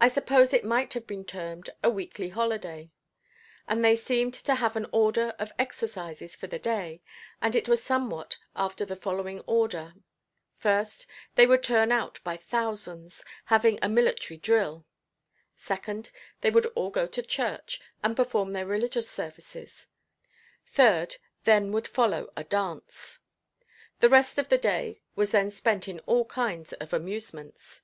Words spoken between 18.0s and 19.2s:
and perform their religious